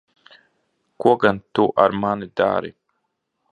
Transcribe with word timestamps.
Ko 0.99 1.09
gan 1.21 1.37
tu 1.53 1.63
ar 1.83 1.91
mani 2.01 2.27
dari? 2.37 2.71